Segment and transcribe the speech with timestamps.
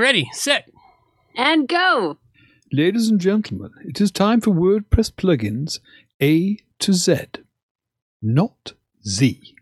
[0.00, 0.70] Ready, set.
[1.34, 2.18] And go!
[2.70, 5.80] Ladies and gentlemen, it is time for WordPress plugins
[6.22, 7.16] A to Z,
[8.22, 8.74] not
[9.04, 9.56] Z.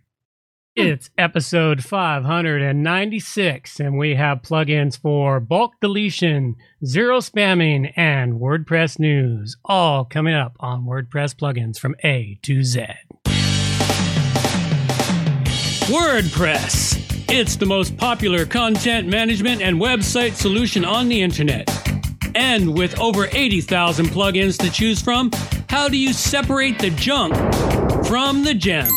[0.74, 9.56] It's episode 596, and we have plugins for bulk deletion, zero spamming, and WordPress news,
[9.64, 12.84] all coming up on WordPress plugins from A to Z.
[15.88, 17.05] WordPress.
[17.28, 21.68] It's the most popular content management and website solution on the internet.
[22.36, 25.30] And with over 80,000 plugins to choose from,
[25.68, 27.34] how do you separate the junk
[28.06, 28.92] from the gems?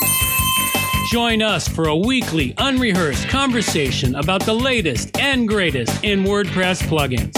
[1.10, 7.34] Join us for a weekly, unrehearsed conversation about the latest and greatest in WordPress plugins.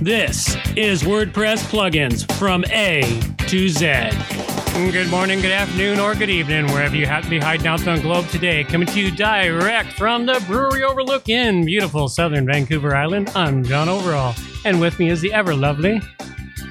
[0.00, 3.02] This is WordPress plugins from A
[3.48, 4.59] to Z.
[4.88, 8.00] Good morning, good afternoon, or good evening, wherever you happen to be hiding out on
[8.00, 8.64] globe today.
[8.64, 13.30] Coming to you direct from the Brewery Overlook in beautiful southern Vancouver Island.
[13.36, 16.00] I'm John Overall, and with me is the ever lovely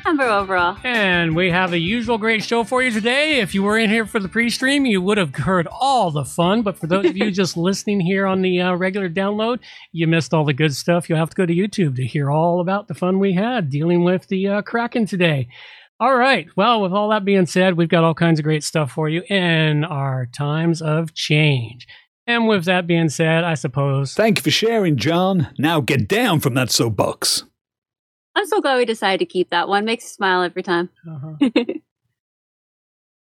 [0.05, 0.75] Amber Overall.
[0.83, 3.39] and we have a usual great show for you today.
[3.39, 6.61] If you were in here for the pre-stream, you would have heard all the fun.
[6.61, 9.59] But for those of you just listening here on the uh, regular download,
[9.91, 11.09] you missed all the good stuff.
[11.09, 14.03] You'll have to go to YouTube to hear all about the fun we had dealing
[14.03, 15.47] with the uh, Kraken today.
[16.01, 16.47] All right.
[16.55, 19.21] Well, with all that being said, we've got all kinds of great stuff for you
[19.29, 21.87] in our times of change.
[22.25, 25.49] And with that being said, I suppose Thank you for sharing, John.
[25.57, 27.43] Now get down from that soapbox.
[28.35, 29.83] I'm so glad we decided to keep that one.
[29.83, 30.89] Makes you smile every time.
[31.07, 31.49] uh-huh.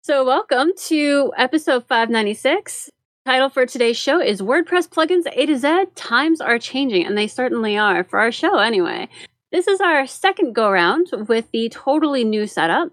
[0.02, 2.88] So, welcome to episode 596.
[3.27, 5.84] Title for today's show is WordPress plugins A to Z.
[5.94, 9.08] Times are changing, and they certainly are for our show anyway.
[9.52, 12.90] This is our second go round with the totally new setup.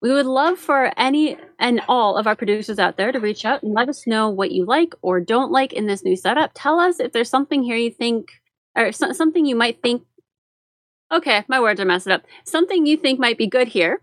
[0.00, 3.62] We would love for any and all of our producers out there to reach out
[3.62, 6.52] and let us know what you like or don't like in this new setup.
[6.54, 8.30] Tell us if there's something here you think,
[8.76, 10.04] or so- something you might think.
[11.10, 12.22] Okay, my words are messed up.
[12.44, 14.02] Something you think might be good here,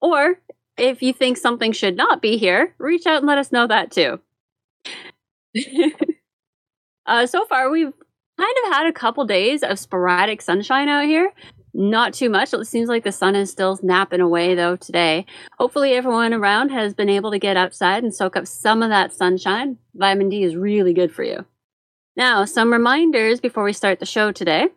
[0.00, 0.40] or
[0.76, 3.92] if you think something should not be here, reach out and let us know that
[3.92, 4.20] too.
[7.06, 7.92] uh, so far, we've
[8.38, 11.32] kind of had a couple days of sporadic sunshine out here.
[11.72, 12.54] Not too much.
[12.54, 15.26] It seems like the sun is still napping away though today.
[15.58, 19.12] Hopefully, everyone around has been able to get outside and soak up some of that
[19.12, 19.78] sunshine.
[19.94, 21.44] Vitamin D is really good for you.
[22.16, 24.68] Now, some reminders before we start the show today.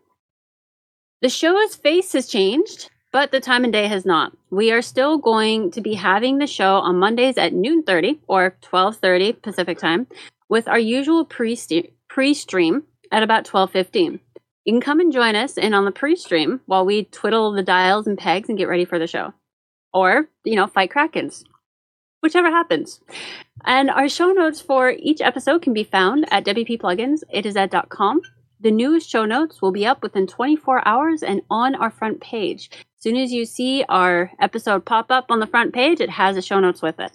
[1.21, 4.33] The show's face has changed but the time and day has not.
[4.49, 8.55] We are still going to be having the show on Mondays at noon 30 or
[8.61, 10.05] 12:30 Pacific time
[10.49, 11.57] with our usual pre
[12.09, 14.19] pre-stream at about 12:15.
[14.65, 18.05] You can come and join us in on the pre-stream while we twiddle the dials
[18.05, 19.33] and pegs and get ready for the show.
[19.93, 21.43] Or, you know, fight krakens.
[22.21, 22.99] Whichever happens.
[23.63, 28.21] And our show notes for each episode can be found at wpplugins.com.
[28.59, 32.69] The newest show notes will be up within 24 hours and on our front page.
[32.73, 36.35] As soon as you see our episode pop up on the front page, it has
[36.35, 37.11] the show notes with it.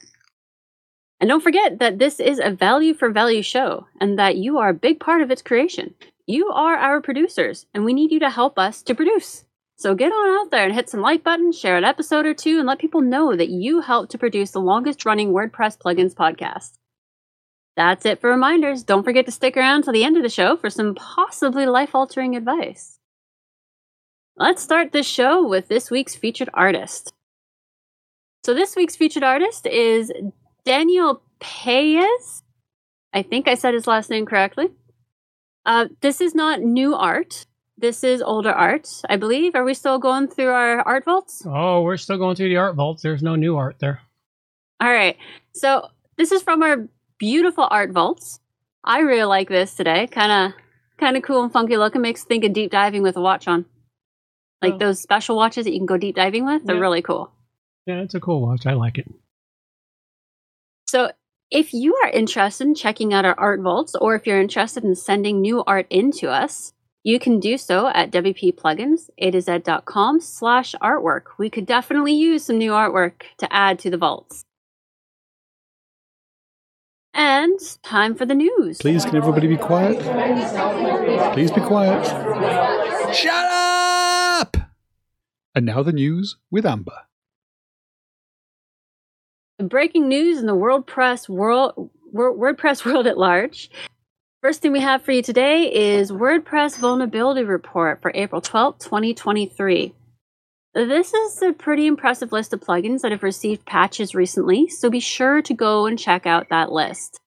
[1.22, 4.70] And don't forget that this is a value for value show and that you are
[4.70, 5.94] a big part of its creation.
[6.26, 9.44] You are our producers, and we need you to help us to produce.
[9.76, 12.58] So get on out there and hit some like buttons, share an episode or two,
[12.58, 16.72] and let people know that you helped to produce the longest running WordPress plugins podcast.
[17.76, 18.82] That's it for reminders.
[18.82, 21.94] Don't forget to stick around till the end of the show for some possibly life
[21.94, 22.98] altering advice.
[24.36, 27.12] Let's start this show with this week's featured artist.
[28.42, 30.10] So, this week's featured artist is
[30.64, 32.42] Daniel Payez.
[33.12, 34.68] I think I said his last name correctly.
[35.66, 37.46] Uh, this is not new art.
[37.78, 39.54] This is older art, I believe.
[39.54, 41.42] Are we still going through our art vaults?
[41.46, 43.02] Oh, we're still going through the art vaults.
[43.02, 44.00] There's no new art there.
[44.80, 45.16] All right.
[45.54, 48.40] So, this is from our beautiful art vaults.
[48.84, 50.06] I really like this today.
[50.06, 50.60] Kind of
[50.98, 52.02] kind of cool and funky looking.
[52.02, 53.64] Makes think of deep diving with a watch on.
[54.60, 54.78] Like Oh.
[54.78, 56.64] those special watches that you can go deep diving with.
[56.64, 56.80] They're Yeah.
[56.82, 57.32] really cool.
[57.86, 58.66] Yeah, it's a cool watch.
[58.66, 59.08] I like it.
[60.92, 61.10] So,
[61.50, 64.94] if you are interested in checking out our art vaults, or if you're interested in
[64.94, 71.22] sending new art into us, you can do so at wpplugins.com slash artwork.
[71.38, 74.44] We could definitely use some new artwork to add to the vaults.
[77.14, 78.76] And time for the news.
[78.76, 79.98] Please, can everybody be quiet?
[81.32, 82.04] Please be quiet.
[83.14, 84.58] Shut up!
[85.54, 87.06] And now the news with Amber.
[89.58, 93.70] Breaking news in the WordPress world, WordPress world at large.
[94.42, 99.94] First thing we have for you today is WordPress vulnerability report for April twelfth, 2023.
[100.74, 105.00] This is a pretty impressive list of plugins that have received patches recently, so be
[105.00, 107.20] sure to go and check out that list.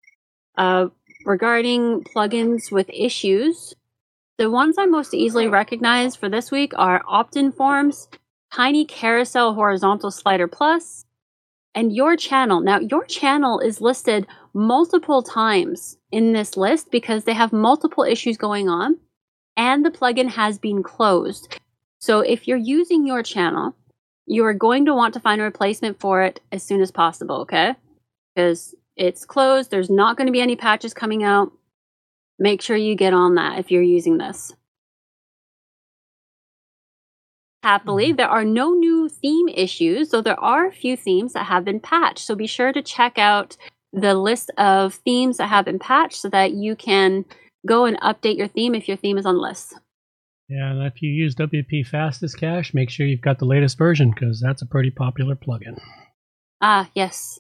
[0.57, 0.87] Uh,
[1.25, 3.73] regarding plugins with issues,
[4.37, 8.09] The ones I most easily recognize for this week are opt-in forms,
[8.53, 11.04] tiny carousel horizontal slider plus,
[11.75, 12.61] and your channel.
[12.61, 18.37] Now, your channel is listed multiple times in this list because they have multiple issues
[18.37, 18.97] going on
[19.57, 21.59] and the plugin has been closed.
[21.99, 23.75] So if you're using your channel,
[24.25, 27.41] you are going to want to find a replacement for it as soon as possible,
[27.41, 27.75] okay?
[28.33, 31.51] Because it's closed, there's not going to be any patches coming out.
[32.39, 34.53] Make sure you get on that if you're using this.
[37.65, 41.65] Happily, there are no new theme issues, though there are a few themes that have
[41.65, 42.19] been patched.
[42.19, 43.57] So be sure to check out
[43.91, 47.25] the list of themes that have been patched so that you can
[47.65, 49.73] go and update your theme if your theme is on list.
[50.47, 54.11] Yeah, and if you use WP Fastest Cache, make sure you've got the latest version
[54.11, 55.79] because that's a pretty popular plugin.
[56.61, 57.39] Ah, yes.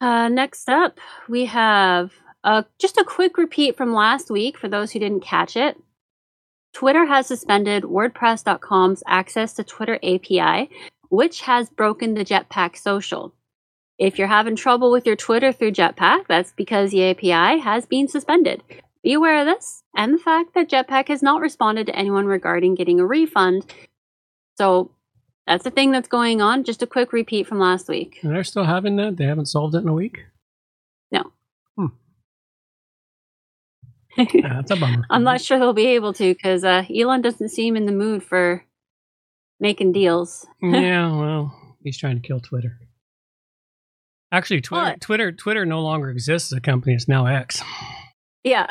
[0.00, 2.12] Uh, next up, we have
[2.44, 5.76] uh, just a quick repeat from last week for those who didn't catch it.
[6.78, 10.70] Twitter has suspended WordPress.com's access to Twitter API,
[11.08, 13.34] which has broken the Jetpack social.
[13.98, 18.06] If you're having trouble with your Twitter through Jetpack, that's because the API has been
[18.06, 18.62] suspended.
[19.02, 22.76] Be aware of this and the fact that Jetpack has not responded to anyone regarding
[22.76, 23.74] getting a refund.
[24.56, 24.92] So
[25.48, 26.62] that's the thing that's going on.
[26.62, 28.20] Just a quick repeat from last week.
[28.22, 29.16] And they're still having that?
[29.16, 30.26] They haven't solved it in a week?
[31.10, 31.32] No.
[31.76, 31.86] Hmm.
[34.34, 35.04] yeah, that's a bummer.
[35.10, 38.22] I'm not sure he'll be able to because uh, Elon doesn't seem in the mood
[38.22, 38.64] for
[39.60, 40.46] making deals.
[40.62, 42.78] yeah, well, he's trying to kill Twitter.
[44.32, 45.00] Actually, Twitter, what?
[45.00, 46.94] Twitter, Twitter no longer exists as a company.
[46.94, 47.62] It's now X.
[48.42, 48.66] Yeah,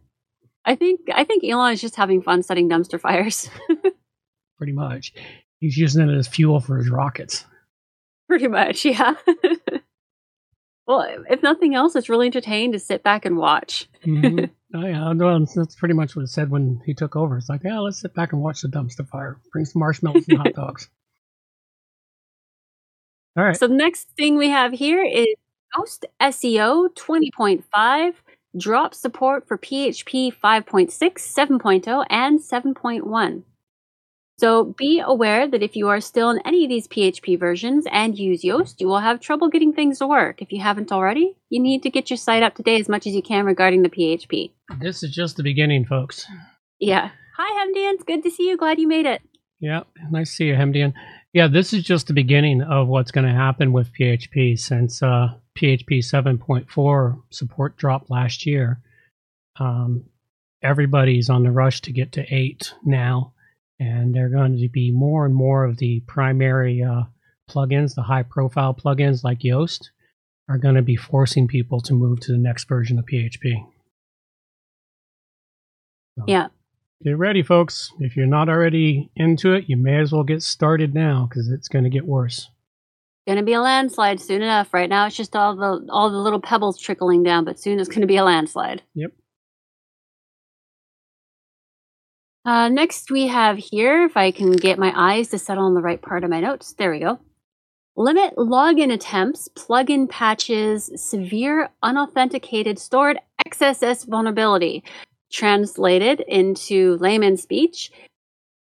[0.64, 3.48] I think I think Elon is just having fun setting dumpster fires.
[4.58, 5.14] Pretty much,
[5.60, 7.46] he's using it as fuel for his rockets.
[8.28, 9.14] Pretty much, yeah.
[10.88, 13.88] Well, if nothing else, it's really entertaining to sit back and watch.
[14.04, 14.46] mm-hmm.
[14.74, 17.38] Oh yeah, well, that's pretty much what it said when he took over.
[17.38, 19.40] It's like, yeah, let's sit back and watch the dumpster fire.
[19.50, 20.90] Bring some marshmallows and hot dogs.
[23.34, 23.56] All right.
[23.56, 25.28] So the next thing we have here is
[25.74, 28.12] Yoast SEO 20.5
[28.58, 33.42] drop support for PHP 5.6, 7.0, and 7.1.
[34.38, 38.16] So be aware that if you are still in any of these PHP versions and
[38.16, 40.40] use Yoast, you will have trouble getting things to work.
[40.40, 43.04] If you haven't already, you need to get your site up to date as much
[43.08, 44.52] as you can regarding the PHP.
[44.80, 46.24] This is just the beginning, folks.
[46.78, 47.10] Yeah.
[47.36, 47.94] Hi, Hemdian.
[47.94, 48.56] It's good to see you.
[48.56, 49.22] Glad you made it.
[49.58, 50.94] Yeah, nice to see you, Hemdian.
[51.32, 55.34] Yeah, this is just the beginning of what's going to happen with PHP since uh,
[55.58, 58.80] PHP 7.4 support dropped last year.
[59.58, 60.04] Um,
[60.62, 63.32] everybody's on the rush to get to 8 now
[63.78, 67.02] and they're going to be more and more of the primary uh,
[67.48, 69.90] plugins, the high profile plugins like Yoast,
[70.48, 73.66] are going to be forcing people to move to the next version of PHP.
[76.16, 76.48] So, yeah.
[77.04, 77.92] Get ready, folks.
[78.00, 81.68] If you're not already into it, you may as well get started now because it's
[81.68, 82.50] going to get worse.
[83.26, 84.74] Going to be a landslide soon enough.
[84.74, 87.88] Right now, it's just all the all the little pebbles trickling down, but soon it's
[87.88, 88.82] going to be a landslide.
[88.94, 89.12] Yep.
[92.48, 95.82] Uh, next, we have here, if I can get my eyes to settle on the
[95.82, 96.72] right part of my notes.
[96.72, 97.18] There we go.
[97.94, 104.82] Limit login attempts, plugin patches, severe unauthenticated stored XSS vulnerability.
[105.30, 107.92] Translated into layman speech,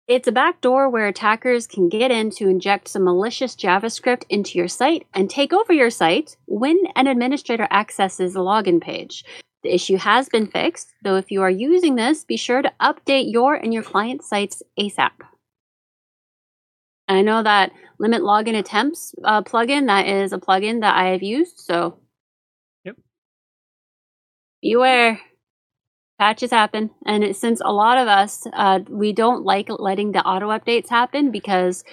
[0.07, 4.67] it's a backdoor where attackers can get in to inject some malicious JavaScript into your
[4.67, 9.23] site and take over your site when an administrator accesses the login page.
[9.67, 13.29] The issue has been fixed, though if you are using this, be sure to update
[13.29, 15.11] your and your client sites ASAP.
[17.09, 21.21] I know that limit login attempts uh, plugin, that is a plugin that I have
[21.21, 21.99] used, so
[22.85, 22.95] yep.
[24.61, 25.19] beware.
[26.17, 30.23] Patches happen, and it, since a lot of us, uh, we don't like letting the
[30.23, 31.83] auto updates happen because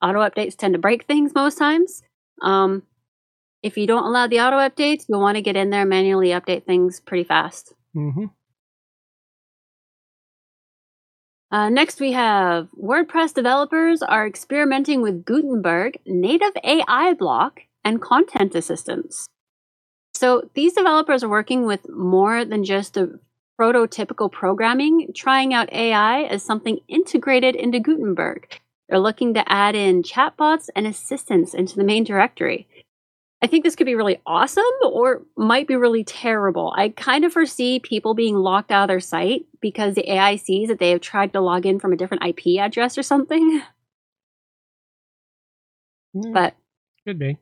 [0.00, 2.00] auto updates tend to break things most times.
[2.42, 2.84] Um,
[3.64, 6.28] if you don't allow the auto updates, you'll want to get in there and manually
[6.28, 7.72] update things pretty fast.
[7.96, 8.26] Mm-hmm.
[11.50, 18.54] Uh, next, we have WordPress developers are experimenting with Gutenberg, native AI block, and content
[18.54, 19.26] assistance.
[20.12, 23.18] So these developers are working with more than just a
[23.58, 28.60] prototypical programming, trying out AI as something integrated into Gutenberg.
[28.90, 32.68] They're looking to add in chatbots and assistants into the main directory.
[33.44, 36.72] I think this could be really awesome or might be really terrible.
[36.78, 40.68] I kind of foresee people being locked out of their site because the AI sees
[40.68, 43.60] that they have tried to log in from a different IP address or something.
[46.16, 46.54] Mm, but
[47.04, 47.38] could be.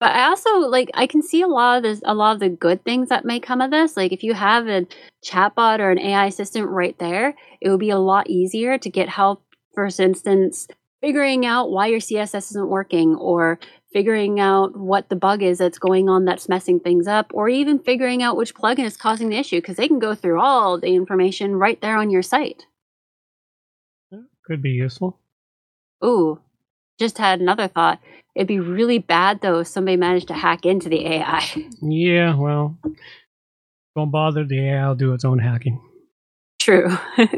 [0.00, 2.48] But I also like I can see a lot of this, a lot of the
[2.48, 3.94] good things that may come of this.
[3.94, 4.86] Like if you have a
[5.22, 9.10] chatbot or an AI assistant right there, it would be a lot easier to get
[9.10, 9.42] help.
[9.74, 10.66] For instance,
[11.02, 13.60] figuring out why your CSS isn't working, or
[13.92, 17.78] figuring out what the bug is that's going on that's messing things up, or even
[17.78, 20.94] figuring out which plugin is causing the issue because they can go through all the
[20.94, 22.66] information right there on your site.
[24.44, 25.18] Could be useful.
[26.04, 26.40] Ooh,
[26.98, 28.00] just had another thought.
[28.34, 31.44] It'd be really bad though if somebody managed to hack into the AI.
[31.82, 32.78] Yeah, well,
[33.96, 34.44] don't bother.
[34.44, 35.80] The AI will do its own hacking.
[36.58, 36.96] True.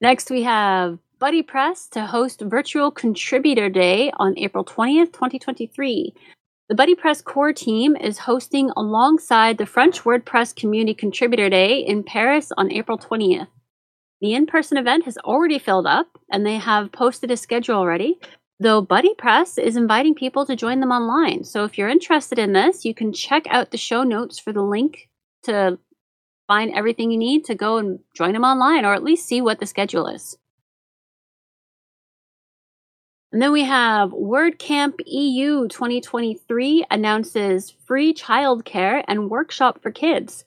[0.00, 6.14] Next, we have Buddy Press to host Virtual Contributor Day on April 20th, 2023.
[6.70, 12.04] The Buddy Press core team is hosting alongside the French WordPress Community Contributor Day in
[12.04, 13.48] Paris on April 20th.
[14.22, 18.18] The in person event has already filled up, and they have posted a schedule already,
[18.58, 21.44] though Buddy Press is inviting people to join them online.
[21.44, 24.62] So if you're interested in this, you can check out the show notes for the
[24.62, 25.10] link
[25.42, 25.78] to
[26.48, 29.60] find everything you need to go and join them online, or at least see what
[29.60, 30.38] the schedule is.
[33.32, 40.44] And then we have WordCamp EU 2023 announces free childcare and workshop for kids.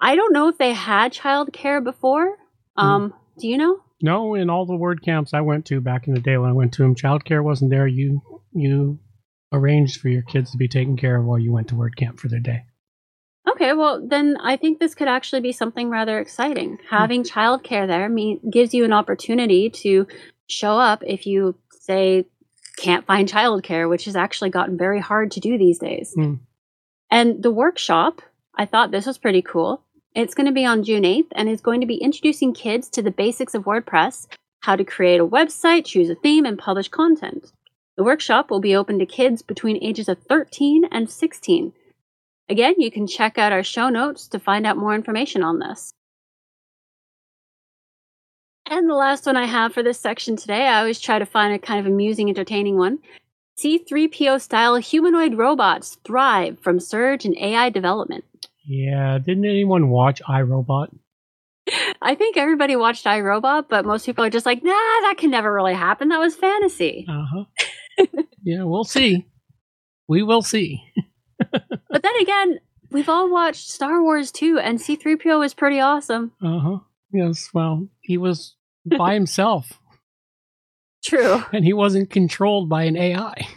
[0.00, 2.38] I don't know if they had childcare before,
[2.76, 3.80] um, do you know?
[4.00, 6.72] No, in all the WordCamps I went to back in the day when I went
[6.74, 7.86] to them, childcare wasn't there.
[7.86, 8.98] You you
[9.52, 12.28] arranged for your kids to be taken care of while you went to WordCamp for
[12.28, 12.64] their day.
[13.50, 16.78] Okay, well then I think this could actually be something rather exciting.
[16.88, 20.06] Having childcare there mean, gives you an opportunity to
[20.46, 22.26] show up if you say
[22.76, 26.12] can't find childcare, which has actually gotten very hard to do these days.
[26.14, 26.34] Hmm.
[27.10, 28.22] And the workshop,
[28.54, 29.82] I thought this was pretty cool.
[30.14, 33.02] It's going to be on June 8th and is going to be introducing kids to
[33.02, 34.26] the basics of WordPress,
[34.60, 37.52] how to create a website, choose a theme, and publish content.
[37.96, 41.72] The workshop will be open to kids between ages of 13 and 16.
[42.48, 45.92] Again, you can check out our show notes to find out more information on this.
[48.70, 51.52] And the last one I have for this section today, I always try to find
[51.52, 53.00] a kind of amusing, entertaining one.
[53.58, 58.24] C3PO style humanoid robots thrive from surge in AI development.
[58.64, 60.96] Yeah, didn't anyone watch iRobot?
[62.00, 65.52] I think everybody watched iRobot, but most people are just like, nah, that can never
[65.52, 66.08] really happen.
[66.08, 67.06] That was fantasy.
[67.08, 68.06] Uh huh.
[68.44, 69.26] yeah, we'll see.
[70.06, 70.80] We will see.
[71.50, 72.60] but then again,
[72.92, 76.30] we've all watched Star Wars too, and C3PO was pretty awesome.
[76.40, 76.78] Uh huh.
[77.12, 79.80] Yes, well, he was by himself.
[81.04, 81.42] True.
[81.52, 83.48] And he wasn't controlled by an AI.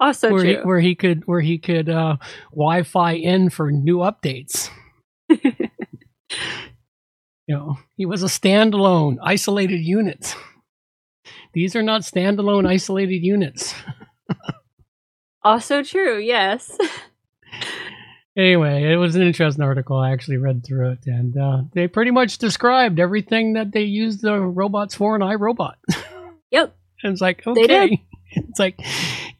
[0.00, 0.50] Also where true.
[0.50, 2.16] He, where he could where he could uh,
[2.50, 4.70] Wi-Fi in for new updates.
[5.28, 5.70] you
[7.48, 10.34] know, he was a standalone, isolated unit.
[11.52, 13.74] These are not standalone, isolated units.
[15.42, 16.18] also true.
[16.18, 16.76] Yes.
[18.38, 19.98] Anyway, it was an interesting article.
[19.98, 24.22] I actually read through it, and uh, they pretty much described everything that they used
[24.22, 25.74] the robots for in iRobot.
[26.50, 26.74] Yep.
[27.02, 28.02] and it's like, okay.
[28.30, 28.80] It's like,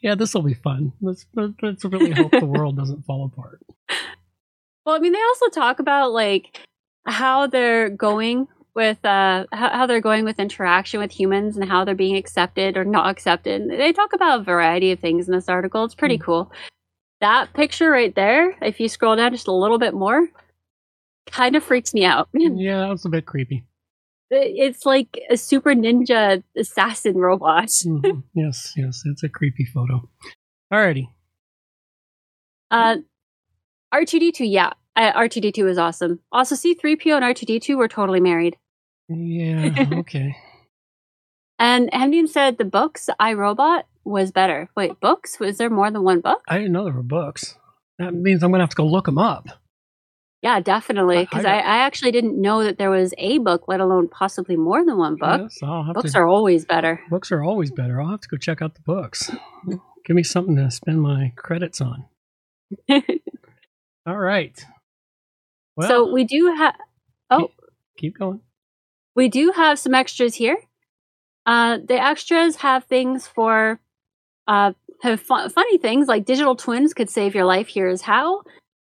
[0.00, 0.92] yeah, this will be fun.
[1.00, 3.62] Let's, let's really hope the world doesn't fall apart.
[4.84, 6.66] Well, I mean, they also talk about like
[7.04, 11.84] how they're going with uh how, how they're going with interaction with humans and how
[11.84, 13.68] they're being accepted or not accepted.
[13.68, 15.84] They talk about a variety of things in this article.
[15.84, 16.22] It's pretty mm.
[16.22, 16.50] cool.
[17.20, 20.28] That picture right there, if you scroll down just a little bit more,
[21.26, 22.28] kind of freaks me out.
[22.34, 23.64] yeah, that was a bit creepy.
[24.30, 27.66] It's like a super ninja assassin robot.
[27.68, 28.20] mm-hmm.
[28.34, 30.08] Yes, yes, it's a creepy photo.
[30.72, 31.08] Alrighty.
[32.70, 32.96] Uh,
[33.94, 36.20] R2D2, yeah, uh, R2D2 is awesome.
[36.30, 38.56] Also, C3PO and R2D2 were totally married.
[39.08, 40.36] Yeah, okay.
[41.58, 44.68] and Hemdian said the books iRobot was better.
[44.76, 45.38] Wait, books?
[45.38, 46.42] Was there more than one book?
[46.48, 47.56] I didn't know there were books.
[47.98, 49.48] That means I'm gonna have to go look them up.
[50.42, 51.20] Yeah, definitely.
[51.20, 54.84] Because I, I, actually didn't know that there was a book, let alone possibly more
[54.84, 55.50] than one book.
[55.50, 55.58] Yes,
[55.92, 57.00] books to, are always better.
[57.10, 58.00] Books are always better.
[58.00, 59.32] I'll have to go check out the books.
[60.06, 62.04] Give me something to spend my credits on.
[64.06, 64.64] All right.
[65.76, 66.74] Well, so we do have.
[67.30, 67.50] Oh, keep,
[67.98, 68.40] keep, going.
[69.16, 70.58] We do have some extras here.
[71.46, 73.80] Uh, the extras have things for
[74.48, 77.68] uh, have fu- funny things like digital twins could save your life.
[77.68, 78.42] Here's how,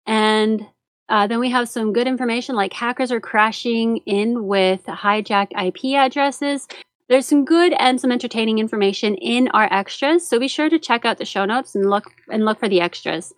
[0.06, 0.66] and
[1.10, 5.96] uh, then we have some good information like hackers are crashing in with hijacked IP
[5.96, 6.66] addresses.
[7.08, 11.04] There's some good and some entertaining information in our extras, so be sure to check
[11.04, 13.34] out the show notes and look and look for the extras.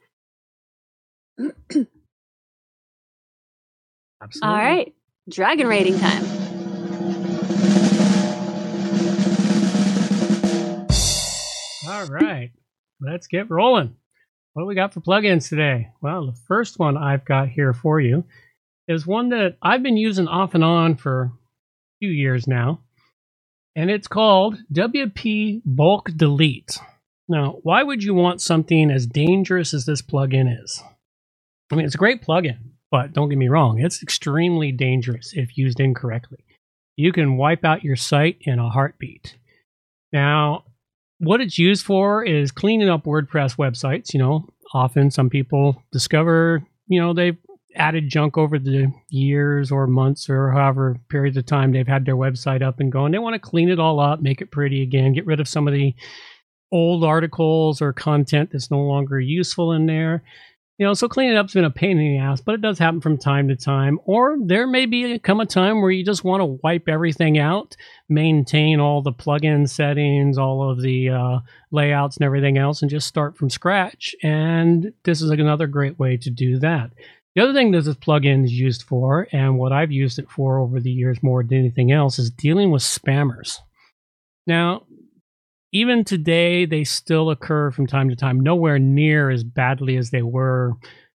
[4.23, 4.43] Absolutely.
[4.43, 4.95] All right,
[5.29, 6.40] dragon rating time.
[11.91, 12.53] All right,
[13.01, 13.97] let's get rolling.
[14.53, 15.89] What do we got for plugins today?
[16.01, 18.23] Well, the first one I've got here for you
[18.87, 21.33] is one that I've been using off and on for a
[21.99, 22.79] few years now,
[23.75, 26.79] and it's called WP Bulk Delete.
[27.29, 30.81] Now, why would you want something as dangerous as this plugin is?
[31.73, 32.59] I mean, it's a great plugin,
[32.93, 36.45] but don't get me wrong, it's extremely dangerous if used incorrectly.
[36.95, 39.37] You can wipe out your site in a heartbeat.
[40.13, 40.67] Now,
[41.21, 44.13] what it's used for is cleaning up WordPress websites.
[44.13, 47.37] You know, often some people discover, you know, they've
[47.77, 52.17] added junk over the years or months or however periods of time they've had their
[52.17, 53.13] website up and going.
[53.13, 55.69] They want to clean it all up, make it pretty again, get rid of some
[55.69, 55.95] of the
[56.73, 60.23] old articles or content that's no longer useful in there.
[60.81, 63.03] You know, so cleaning up's been a pain in the ass, but it does happen
[63.03, 64.01] from time to time.
[64.07, 67.77] Or there may be come a time where you just want to wipe everything out,
[68.09, 71.39] maintain all the plugin settings, all of the uh,
[71.71, 74.17] layouts and everything else, and just start from scratch.
[74.23, 76.93] And this is another great way to do that.
[77.35, 80.61] The other thing that this plugin is used for, and what I've used it for
[80.61, 83.59] over the years more than anything else, is dealing with spammers.
[84.47, 84.87] Now,
[85.73, 90.23] even today, they still occur from time to time, nowhere near as badly as they
[90.23, 90.75] were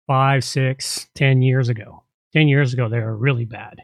[0.08, 2.04] five, six, ten years ago.
[2.34, 3.80] Ten years ago, they were really bad.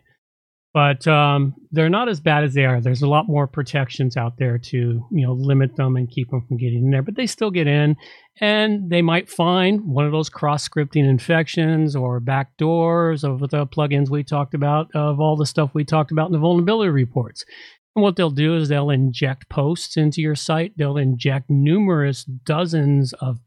[0.74, 2.80] But um, they're not as bad as they are.
[2.80, 6.46] There's a lot more protections out there to you know limit them and keep them
[6.48, 7.02] from getting in there.
[7.02, 7.96] But they still get in,
[8.42, 14.10] and they might find one of those cross scripting infections or backdoors of the plugins
[14.10, 17.44] we talked about, of all the stuff we talked about in the vulnerability reports.
[17.98, 20.78] And what they'll do is they'll inject posts into your site.
[20.78, 23.40] They'll inject numerous dozens of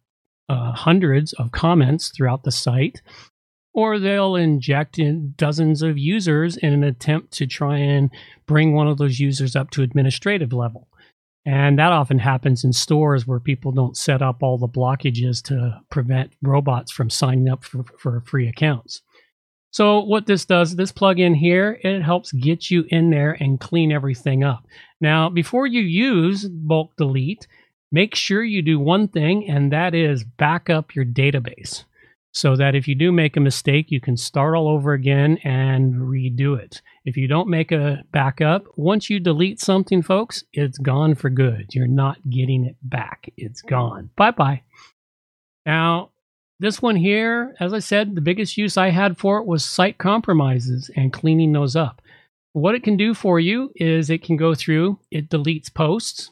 [0.49, 3.01] uh, hundreds of comments throughout the site,
[3.75, 8.11] or they'll inject in dozens of users in an attempt to try and
[8.47, 10.89] bring one of those users up to administrative level.
[11.47, 15.81] And that often happens in stores where people don't set up all the blockages to
[15.93, 19.03] prevent robots from signing up for, for free accounts.
[19.71, 23.93] So what this does, this plugin here, it helps get you in there and clean
[23.93, 24.67] everything up.
[25.01, 27.47] Now, before you use bulk delete,
[27.93, 31.85] make sure you do one thing, and that is back up your database
[32.33, 35.95] so that if you do make a mistake, you can start all over again and
[35.95, 36.81] redo it.
[37.05, 41.75] If you don't make a backup, once you delete something, folks, it's gone for good.
[41.75, 43.33] You're not getting it back.
[43.37, 44.11] It's gone.
[44.17, 44.63] Bye bye.
[45.67, 46.11] Now,
[46.61, 49.97] this one here, as I said, the biggest use I had for it was site
[49.97, 52.03] compromises and cleaning those up.
[52.53, 56.31] What it can do for you is it can go through, it deletes posts.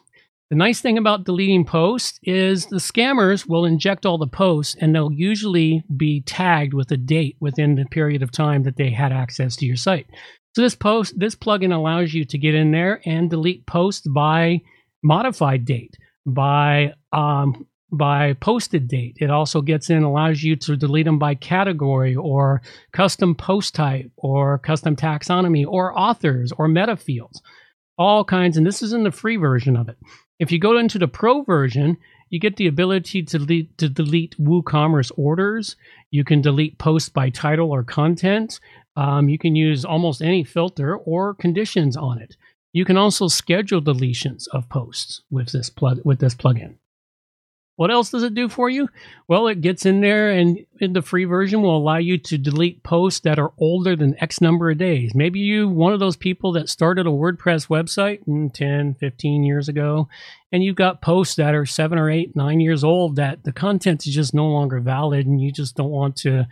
[0.50, 4.94] The nice thing about deleting posts is the scammers will inject all the posts and
[4.94, 9.12] they'll usually be tagged with a date within the period of time that they had
[9.12, 10.06] access to your site.
[10.54, 14.60] So this post, this plugin allows you to get in there and delete posts by
[15.02, 19.16] modified date, by um, by posted date.
[19.20, 24.10] It also gets in, allows you to delete them by category or custom post type
[24.16, 27.40] or custom taxonomy or authors or meta fields,
[27.96, 28.56] all kinds.
[28.56, 29.96] And this is in the free version of it.
[30.38, 31.96] If you go into the pro version,
[32.30, 35.76] you get the ability to delete, to delete WooCommerce orders.
[36.10, 38.60] You can delete posts by title or content.
[38.96, 42.36] Um, you can use almost any filter or conditions on it.
[42.72, 46.74] You can also schedule deletions of posts with this plug with this plugin.
[47.78, 48.88] What else does it do for you?
[49.28, 52.82] Well, it gets in there and in the free version will allow you to delete
[52.82, 55.14] posts that are older than X number of days.
[55.14, 59.68] Maybe you one of those people that started a WordPress website mm, 10, 15 years
[59.68, 60.08] ago,
[60.50, 64.08] and you've got posts that are seven or eight, nine years old that the content
[64.08, 66.48] is just no longer valid and you just don't want to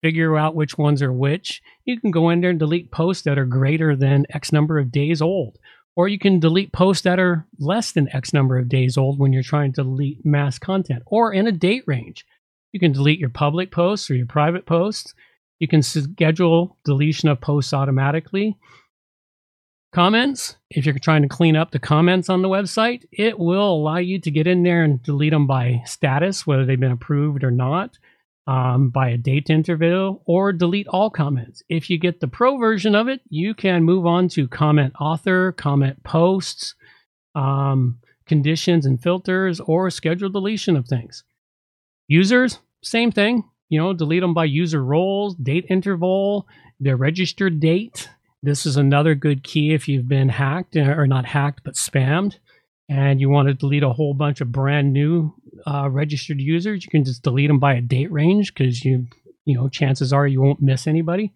[0.00, 1.60] figure out which ones are which.
[1.84, 4.90] You can go in there and delete posts that are greater than X number of
[4.90, 5.58] days old
[5.94, 9.32] or you can delete posts that are less than X number of days old when
[9.32, 12.24] you're trying to delete mass content or in a date range.
[12.72, 15.14] You can delete your public posts or your private posts.
[15.58, 18.56] You can schedule deletion of posts automatically.
[19.92, 23.98] Comments, if you're trying to clean up the comments on the website, it will allow
[23.98, 27.50] you to get in there and delete them by status, whether they've been approved or
[27.50, 27.98] not
[28.46, 31.62] um, by a date interval or delete all comments.
[31.68, 35.52] If you get the pro version of it, you can move on to comment author,
[35.52, 36.74] comment posts,
[37.34, 41.24] um, conditions and filters, or schedule deletion of things.
[42.08, 43.44] Users, same thing.
[43.68, 46.46] You know, delete them by user roles, date interval,
[46.78, 48.10] their registered date.
[48.42, 52.38] This is another good key if you've been hacked or not hacked, but spammed
[52.88, 55.34] and you want to delete a whole bunch of brand new
[55.66, 59.06] uh, registered users, you can just delete them by a date range because you
[59.44, 61.32] you know chances are you won't miss anybody.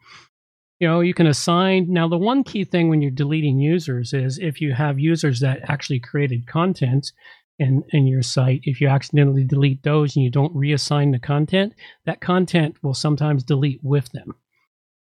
[0.80, 4.38] You know you can assign now the one key thing when you're deleting users is
[4.38, 7.12] if you have users that actually created content,
[7.58, 8.60] in, in your site.
[8.64, 13.42] If you accidentally delete those and you don't reassign the content, that content will sometimes
[13.42, 14.34] delete with them.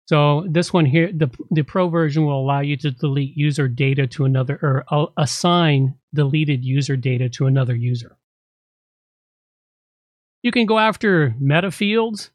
[0.07, 4.07] So this one here, the the pro version will allow you to delete user data
[4.09, 8.17] to another or uh, assign deleted user data to another user.
[10.45, 12.31] You can go after meta fields,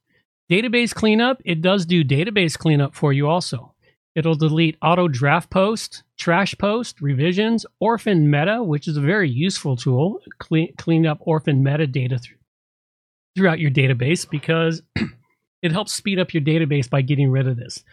[0.52, 1.44] database cleanup.
[1.46, 3.76] It does do database cleanup for you also.
[4.16, 9.78] It'll delete auto draft post, trash post, revisions, orphan meta, which is a very useful
[9.78, 10.22] tool.
[10.40, 12.36] Clean, clean up orphan metadata th-
[13.36, 14.82] throughout your database because
[15.62, 17.84] it helps speed up your database by getting rid of this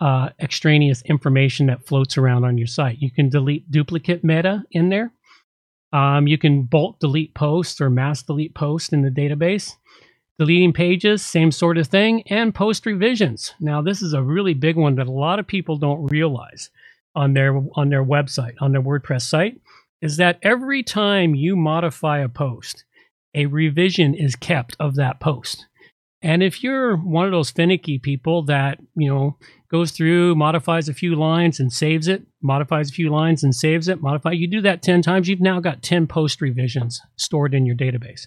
[0.00, 3.00] uh, extraneous information that floats around on your site.
[3.00, 5.12] You can delete duplicate meta in there.
[5.92, 9.76] Um, you can bulk delete posts or mass delete posts in the database.
[10.38, 13.54] Deleting pages, same sort of thing, and post revisions.
[13.58, 16.70] Now, this is a really big one that a lot of people don't realize
[17.14, 19.60] on their on their website, on their WordPress site,
[20.00, 22.84] is that every time you modify a post,
[23.34, 25.66] a revision is kept of that post.
[26.20, 29.36] And if you're one of those finicky people that, you know,
[29.70, 33.88] goes through, modifies a few lines and saves it, modifies a few lines and saves
[33.88, 37.66] it, modify, you do that 10 times, you've now got 10 post revisions stored in
[37.66, 38.26] your database.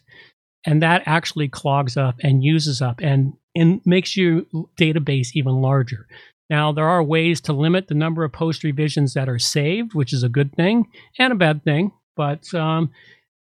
[0.65, 4.43] And that actually clogs up and uses up and, and makes your
[4.80, 6.08] database even larger.
[6.49, 10.13] Now, there are ways to limit the number of post revisions that are saved, which
[10.13, 10.86] is a good thing
[11.17, 11.91] and a bad thing.
[12.15, 12.91] But um,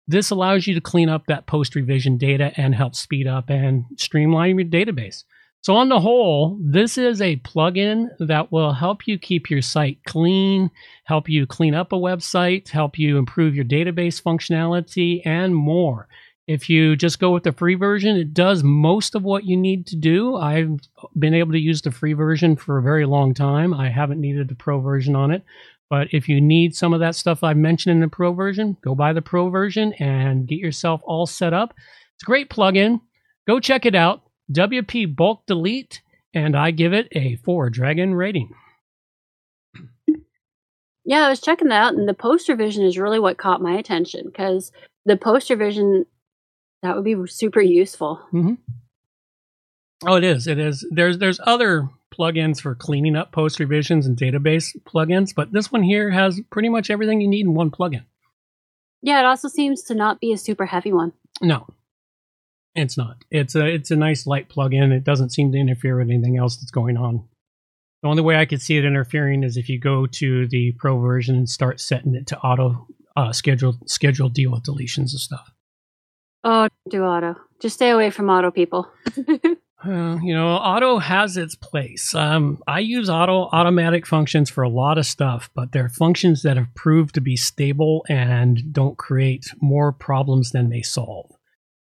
[0.07, 3.85] this allows you to clean up that post revision data and help speed up and
[3.97, 5.23] streamline your database.
[5.61, 9.99] So, on the whole, this is a plugin that will help you keep your site
[10.05, 10.71] clean,
[11.03, 16.07] help you clean up a website, help you improve your database functionality, and more.
[16.47, 19.85] If you just go with the free version, it does most of what you need
[19.87, 20.37] to do.
[20.37, 20.79] I've
[21.19, 23.73] been able to use the free version for a very long time.
[23.73, 25.43] I haven't needed the pro version on it.
[25.89, 28.93] But if you need some of that stuff I've mentioned in the Pro version, go
[28.93, 31.73] buy the Pro version and get yourself all set up.
[32.15, 32.99] It's a great plugin.
[33.47, 34.23] Go check it out.
[34.51, 36.01] WP Bulk Delete,
[36.33, 38.49] and I give it a four dragon rating.
[41.05, 43.77] Yeah, I was checking that out, and the post revision is really what caught my
[43.77, 44.73] attention because
[45.05, 46.05] the post revision
[46.83, 48.21] that would be super useful.
[48.33, 48.53] Mm-hmm.
[50.05, 50.47] Oh, it is.
[50.47, 50.85] It is.
[50.91, 55.83] There's there's other plugins for cleaning up post revisions and database plugins, but this one
[55.83, 58.03] here has pretty much everything you need in one plugin.
[59.01, 61.13] Yeah, it also seems to not be a super heavy one.
[61.41, 61.67] No,
[62.75, 63.23] it's not.
[63.31, 64.91] It's a it's a nice light plugin.
[64.91, 67.27] It doesn't seem to interfere with anything else that's going on.
[68.03, 70.99] The only way I could see it interfering is if you go to the pro
[70.99, 75.51] version and start setting it to auto uh, schedule schedule deal with deletions and stuff.
[76.43, 77.35] Oh, do auto.
[77.59, 78.87] Just stay away from auto people.
[79.85, 82.15] Uh, you know, auto has its place.
[82.15, 86.57] Um, I use auto automatic functions for a lot of stuff, but they're functions that
[86.57, 91.31] have proved to be stable and don't create more problems than they solve.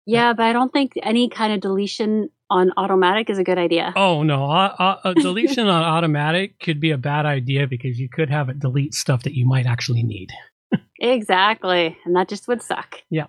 [0.07, 3.92] Yeah, but I don't think any kind of deletion on automatic is a good idea.
[3.94, 8.31] Oh no, a, a deletion on automatic could be a bad idea because you could
[8.31, 10.31] have it delete stuff that you might actually need.
[10.98, 13.02] exactly, and that just would suck.
[13.11, 13.26] Yeah.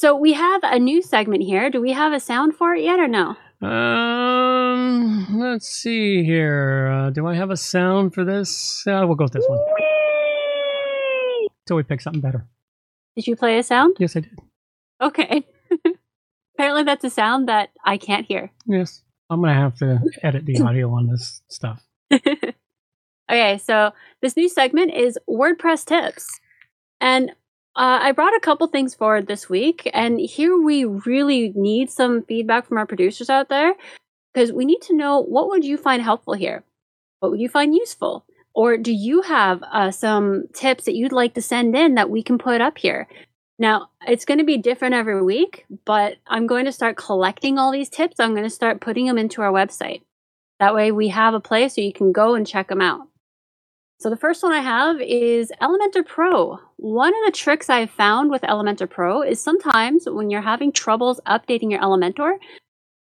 [0.00, 1.68] So we have a new segment here.
[1.68, 3.36] Do we have a sound for it yet or no?
[3.60, 6.86] Um, let's see here.
[6.86, 8.82] Uh, do I have a sound for this?
[8.86, 9.58] Uh, we'll go with this one.
[11.66, 12.46] Till we pick something better.
[13.14, 13.98] Did you play a sound?
[13.98, 14.38] Yes, I did.
[15.02, 15.46] Okay.
[16.54, 18.50] Apparently, that's a sound that I can't hear.
[18.64, 21.84] Yes, I'm gonna have to edit the audio on this stuff.
[22.10, 26.40] okay, so this new segment is WordPress tips.
[27.02, 27.32] And
[27.76, 32.22] uh, I brought a couple things forward this week, and here we really need some
[32.22, 33.74] feedback from our producers out there
[34.32, 36.64] because we need to know what would you find helpful here?
[37.20, 38.24] What would you find useful?
[38.54, 42.22] Or do you have uh, some tips that you'd like to send in that we
[42.22, 43.06] can put up here?
[43.58, 47.70] Now, it's going to be different every week, but I'm going to start collecting all
[47.70, 48.18] these tips.
[48.18, 50.02] I'm going to start putting them into our website.
[50.58, 53.09] That way, we have a place so you can go and check them out.
[54.00, 56.58] So the first one I have is Elementor Pro.
[56.78, 61.20] One of the tricks I've found with Elementor Pro is sometimes when you're having troubles
[61.26, 62.38] updating your Elementor,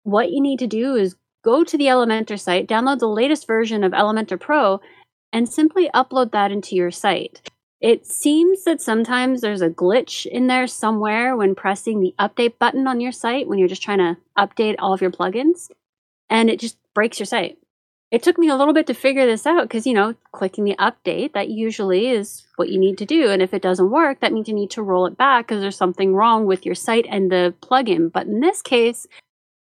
[0.02, 3.84] what you need to do is go to the Elementor site, download the latest version
[3.84, 4.80] of Elementor Pro,
[5.32, 7.48] and simply upload that into your site.
[7.80, 12.88] It seems that sometimes there's a glitch in there somewhere when pressing the update button
[12.88, 15.70] on your site when you're just trying to update all of your plugins,
[16.28, 17.56] and it just breaks your site
[18.10, 20.76] it took me a little bit to figure this out because, you know, clicking the
[20.76, 23.30] update, that usually is what you need to do.
[23.30, 25.76] And if it doesn't work, that means you need to roll it back because there's
[25.76, 28.10] something wrong with your site and the plugin.
[28.10, 29.06] But in this case,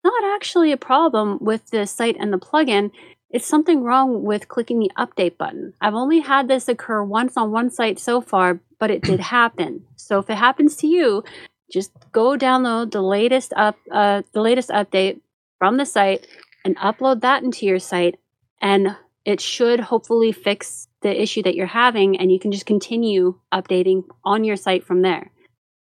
[0.06, 2.92] not actually a problem with the site and the plugin.
[3.30, 5.74] it's something wrong with clicking the update button.
[5.82, 9.86] I've only had this occur once on one site so far, but it did happen.
[9.98, 11.26] So if it happens to you,
[11.70, 15.20] just go download the latest up uh, the latest update
[15.60, 16.26] from the site
[16.66, 18.18] and upload that into your site
[18.62, 18.96] and
[19.26, 24.04] it should hopefully fix the issue that you're having and you can just continue updating
[24.24, 25.32] on your site from there.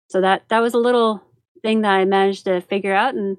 [0.09, 1.21] So that that was a little
[1.61, 3.37] thing that I managed to figure out and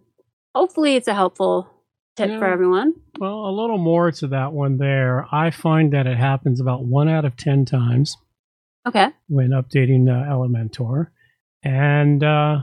[0.55, 1.69] hopefully it's a helpful
[2.17, 2.39] tip Yeah.
[2.39, 2.95] for everyone.
[3.19, 5.27] Well, a little more to that one there.
[5.33, 8.17] I find that it happens about one out of 10 times
[8.87, 9.09] Okay.
[9.29, 11.09] when updating uh, Elementor.
[11.63, 12.63] And uh,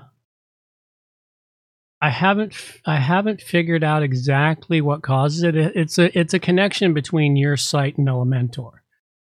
[2.04, 2.54] I haven't
[2.86, 5.56] I haven't figured out exactly what causes it.
[5.56, 8.72] It- It's a it's a connection between your site and Elementor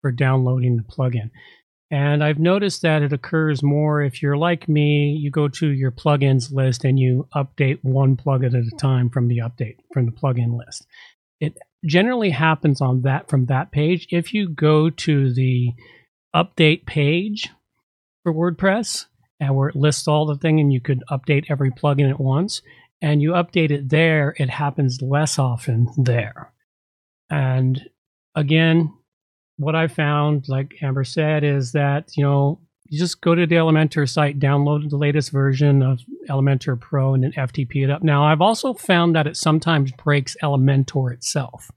[0.01, 1.29] for downloading the plugin.
[1.91, 5.91] And I've noticed that it occurs more if you're like me, you go to your
[5.91, 10.11] plugins list and you update one plugin at a time from the update from the
[10.13, 10.87] plugin list.
[11.39, 14.07] It generally happens on that from that page.
[14.09, 15.73] If you go to the
[16.35, 17.49] update page
[18.23, 19.05] for WordPress
[19.41, 22.61] and where it lists all the thing and you could update every plugin at once
[23.01, 26.53] and you update it there, it happens less often there.
[27.29, 27.81] And
[28.35, 28.93] again,
[29.57, 33.55] what I found, like Amber said, is that, you know, you just go to the
[33.55, 38.03] Elementor site, download the latest version of Elementor Pro, and then FTP it up.
[38.03, 41.71] Now, I've also found that it sometimes breaks Elementor itself.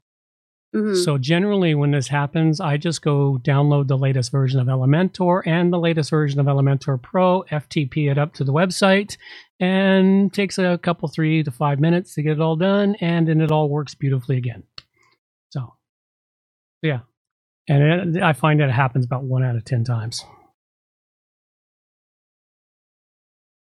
[0.75, 0.97] Mhm.
[1.05, 5.73] So generally, when this happens, I just go download the latest version of Elementor and
[5.73, 9.17] the latest version of Elementor Pro, FTP it up to the website,
[9.61, 13.41] and takes a couple three to five minutes to get it all done, and then
[13.41, 14.65] it all works beautifully again.
[15.51, 15.75] So,
[16.83, 17.01] yeah,
[17.69, 20.25] and it, I find that it happens about one out of ten times.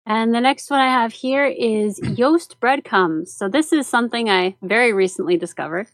[0.05, 3.33] And the next one I have here is Yoast breadcrumbs.
[3.37, 5.89] So this is something I very recently discovered.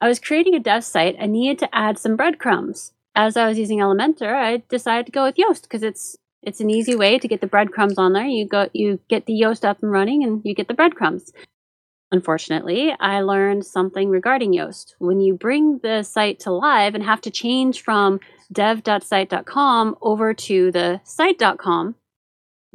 [0.00, 2.92] I was creating a dev site and needed to add some breadcrumbs.
[3.14, 6.68] As I was using Elementor, I decided to go with Yoast because it's it's an
[6.68, 8.26] easy way to get the breadcrumbs on there.
[8.26, 11.32] You go you get the Yoast up and running and you get the breadcrumbs.
[12.12, 14.94] Unfortunately, I learned something regarding Yoast.
[14.98, 18.20] When you bring the site to live and have to change from
[18.52, 21.96] dev.site.com over to the site.com,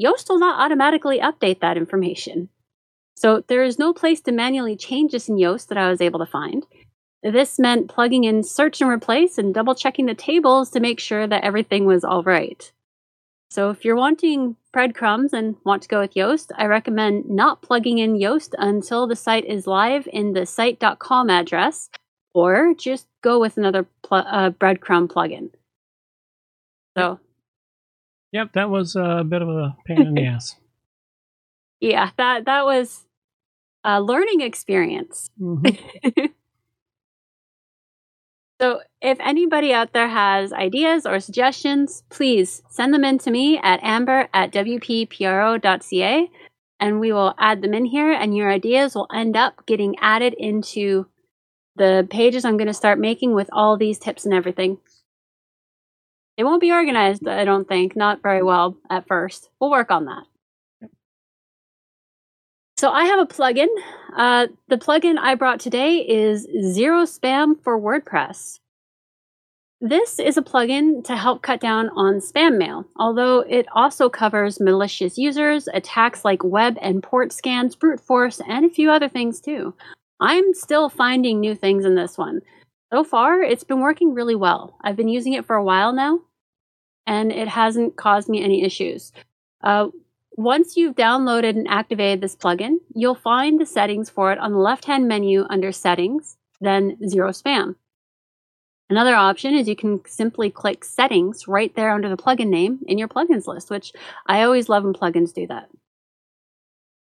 [0.01, 2.49] Yoast will not automatically update that information.
[3.15, 6.19] So there is no place to manually change this in Yoast that I was able
[6.19, 6.65] to find.
[7.21, 11.27] This meant plugging in search and replace and double checking the tables to make sure
[11.27, 12.71] that everything was all right.
[13.51, 17.97] So if you're wanting breadcrumbs and want to go with Yoast, I recommend not plugging
[17.97, 21.89] in Yoast until the site is live in the site.com address,
[22.33, 25.49] or just go with another pl- uh, breadcrumb plugin.
[26.97, 27.19] So
[28.31, 30.55] Yep, that was a bit of a pain in the ass.
[31.81, 33.05] yeah, that that was
[33.83, 35.29] a learning experience.
[35.41, 36.31] Mhm.
[38.61, 43.57] So, if anybody out there has ideas or suggestions, please send them in to me
[43.57, 46.29] at amber at wppro.ca
[46.79, 48.11] and we will add them in here.
[48.11, 51.07] And your ideas will end up getting added into
[51.75, 54.79] the pages I'm going to start making with all these tips and everything.
[56.37, 59.49] They won't be organized, I don't think, not very well at first.
[59.59, 60.23] We'll work on that.
[62.79, 63.67] So I have a plugin.
[64.15, 68.59] Uh, the plugin I brought today is Zero Spam for WordPress.
[69.81, 74.61] This is a plugin to help cut down on spam mail, although it also covers
[74.61, 79.41] malicious users, attacks like web and port scans, brute force, and a few other things
[79.41, 79.73] too.
[80.21, 82.39] I'm still finding new things in this one.
[82.93, 84.77] So far, it's been working really well.
[84.85, 86.21] I've been using it for a while now,
[87.05, 89.11] and it hasn't caused me any issues.
[89.61, 89.89] Uh,
[90.39, 94.57] once you've downloaded and activated this plugin, you'll find the settings for it on the
[94.57, 97.75] left hand menu under Settings, then Zero Spam.
[98.89, 102.97] Another option is you can simply click Settings right there under the plugin name in
[102.97, 103.91] your plugins list, which
[104.27, 105.67] I always love when plugins do that.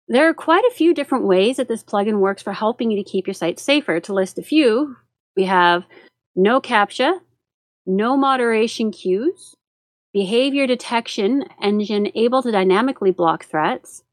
[0.07, 3.07] There are quite a few different ways that this plugin works for helping you to
[3.07, 3.99] keep your site safer.
[3.99, 4.95] To list a few,
[5.35, 5.83] we have
[6.35, 7.19] no CAPTCHA,
[7.85, 9.56] no moderation queues,
[10.13, 14.03] behavior detection engine able to dynamically block threats,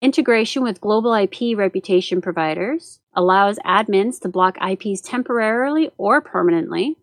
[0.00, 6.96] integration with global IP reputation providers, allows admins to block IPs temporarily or permanently,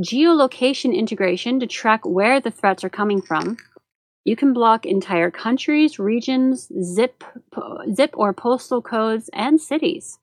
[0.00, 3.56] geolocation integration to track where the threats are coming from.
[4.24, 10.18] You can block entire countries, regions, zip, po- zip or postal codes, and cities.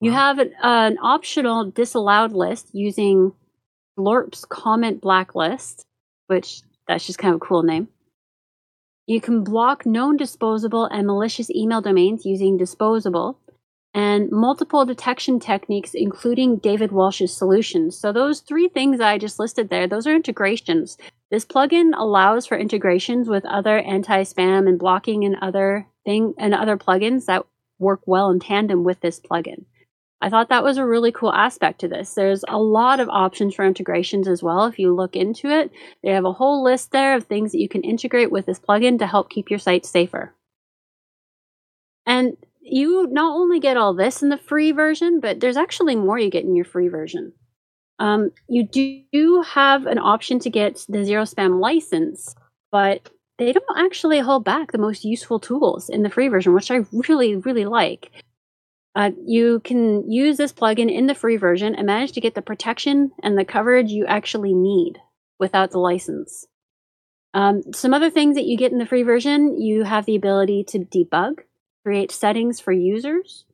[0.00, 3.32] You have an, an optional disallowed list using
[3.98, 5.85] Splorp's comment blacklist
[6.26, 7.88] which that's just kind of a cool name.
[9.06, 13.38] You can block known disposable and malicious email domains using disposable.
[13.94, 17.96] and multiple detection techniques, including David Walsh's solutions.
[17.96, 20.98] So, those three things I just listed there, those are integrations.
[21.30, 26.54] This plugin allows for integrations with other anti spam and blocking and other thing and
[26.54, 27.46] other plugins that
[27.78, 29.64] work well in tandem with this plugin.
[30.20, 32.14] I thought that was a really cool aspect to this.
[32.14, 34.64] There's a lot of options for integrations as well.
[34.64, 35.70] If you look into it,
[36.02, 38.98] they have a whole list there of things that you can integrate with this plugin
[38.98, 40.34] to help keep your site safer.
[42.06, 46.18] And you not only get all this in the free version, but there's actually more
[46.18, 47.32] you get in your free version.
[47.98, 52.34] Um, you do have an option to get the zero spam license,
[52.70, 56.70] but they don't actually hold back the most useful tools in the free version, which
[56.70, 58.10] I really, really like.
[58.96, 62.40] Uh, you can use this plugin in the free version and manage to get the
[62.40, 64.98] protection and the coverage you actually need
[65.38, 66.46] without the license.
[67.34, 70.64] Um, some other things that you get in the free version you have the ability
[70.68, 71.40] to debug
[71.84, 73.44] create settings for users.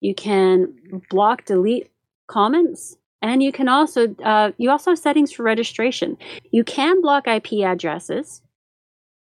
[0.00, 1.90] You can block, delete
[2.26, 6.16] comments, and you can also uh, you also have settings for registration.
[6.50, 8.40] You can block IP addresses,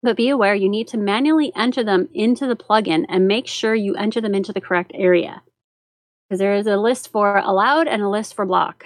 [0.04, 3.74] but be aware you need to manually enter them into the plugin and make sure
[3.74, 5.42] you enter them into the correct area
[6.28, 8.86] because there is a list for allowed and a list for block.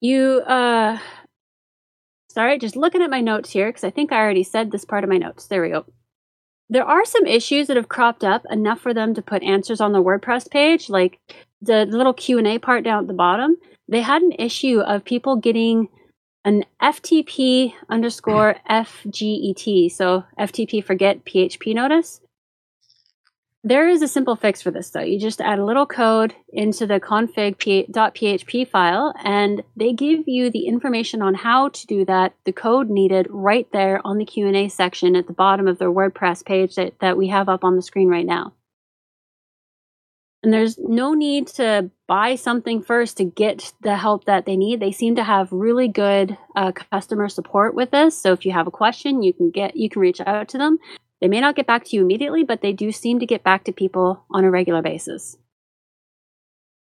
[0.00, 0.98] You uh
[2.30, 5.04] sorry, just looking at my notes here because I think I already said this part
[5.04, 5.46] of my notes.
[5.46, 5.84] There we go
[6.70, 9.92] there are some issues that have cropped up enough for them to put answers on
[9.92, 11.18] the WordPress page, like
[11.62, 13.56] the little Q&A part down at the bottom.
[13.88, 15.88] They had an issue of people getting
[16.44, 22.20] an FTP underscore FGET, so FTP forget PHP notice.
[23.64, 25.00] There is a simple fix for this though.
[25.00, 30.66] You just add a little code into the config.php file and they give you the
[30.66, 35.16] information on how to do that, the code needed right there on the Q&A section
[35.16, 38.08] at the bottom of their WordPress page that, that we have up on the screen
[38.08, 38.52] right now.
[40.44, 44.78] And there's no need to buy something first to get the help that they need.
[44.78, 48.16] They seem to have really good uh, customer support with this.
[48.16, 50.78] So if you have a question, you can get you can reach out to them.
[51.20, 53.64] They may not get back to you immediately, but they do seem to get back
[53.64, 55.36] to people on a regular basis.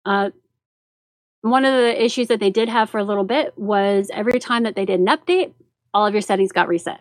[0.05, 0.31] Uh,
[1.43, 4.63] one of the issues that they did have for a little bit was every time
[4.65, 5.53] that they did an update,
[5.93, 7.01] all of your settings got reset.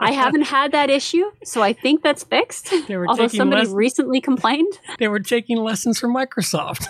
[0.00, 2.72] I haven't had that issue, so I think that's fixed.
[2.90, 4.72] Although somebody les- recently complained.
[4.98, 6.86] They were taking lessons from Microsoft.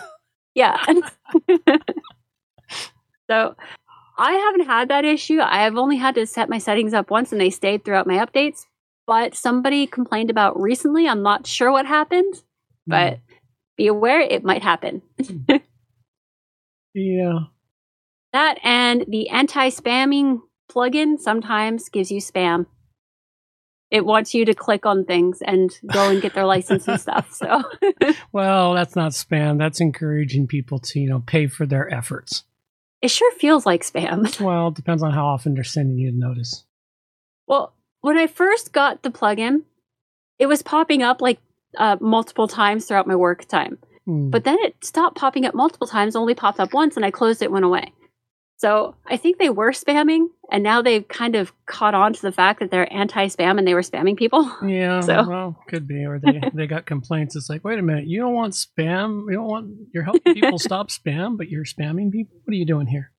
[0.54, 0.82] yeah.
[3.30, 3.56] so
[4.18, 5.40] I haven't had that issue.
[5.40, 8.24] I have only had to set my settings up once and they stayed throughout my
[8.24, 8.66] updates.
[9.06, 11.08] But somebody complained about recently.
[11.08, 12.34] I'm not sure what happened,
[12.86, 13.20] but mm.
[13.76, 15.02] be aware it might happen.
[16.94, 17.38] yeah.
[18.32, 22.66] That and the anti spamming plugin sometimes gives you spam.
[23.90, 27.30] It wants you to click on things and go and get their license and stuff.
[27.34, 27.62] So,
[28.32, 29.58] well, that's not spam.
[29.58, 32.44] That's encouraging people to, you know, pay for their efforts.
[33.02, 34.40] It sure feels like spam.
[34.40, 36.64] Well, it depends on how often they're sending you a notice.
[37.46, 39.62] Well, when I first got the plugin,
[40.38, 41.40] it was popping up like
[41.76, 43.78] uh, multiple times throughout my work time.
[44.06, 44.30] Mm.
[44.30, 47.42] But then it stopped popping up multiple times, only popped up once, and I closed
[47.42, 47.92] it, went away.
[48.62, 52.30] So I think they were spamming, and now they've kind of caught on to the
[52.30, 54.48] fact that they're anti-spam and they were spamming people.
[54.64, 55.28] Yeah, so.
[55.28, 57.34] well, could be, or they they got complaints.
[57.34, 59.24] It's like, wait a minute, you don't want spam.
[59.28, 62.36] You don't want you're helping people stop spam, but you're spamming people.
[62.44, 63.10] What are you doing here?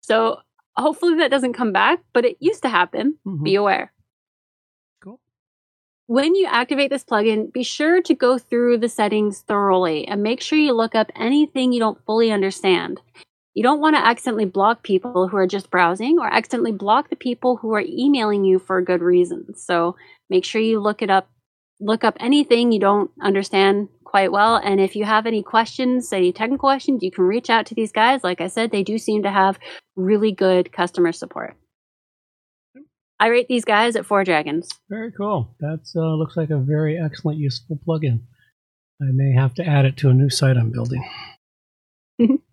[0.00, 0.40] So
[0.76, 3.18] hopefully that doesn't come back, but it used to happen.
[3.24, 3.44] Mm-hmm.
[3.44, 3.92] Be aware.
[5.00, 5.20] Cool.
[6.08, 10.40] When you activate this plugin, be sure to go through the settings thoroughly and make
[10.40, 13.00] sure you look up anything you don't fully understand.
[13.54, 17.16] You don't want to accidentally block people who are just browsing or accidentally block the
[17.16, 19.62] people who are emailing you for good reasons.
[19.64, 19.96] So
[20.30, 21.28] make sure you look it up,
[21.78, 24.56] look up anything you don't understand quite well.
[24.56, 27.92] And if you have any questions, any technical questions, you can reach out to these
[27.92, 28.24] guys.
[28.24, 29.58] Like I said, they do seem to have
[29.96, 31.56] really good customer support.
[33.20, 34.68] I rate these guys at four dragons.
[34.88, 35.54] Very cool.
[35.60, 38.22] That uh, looks like a very excellent, useful plugin.
[39.00, 41.04] I may have to add it to a new site I'm building.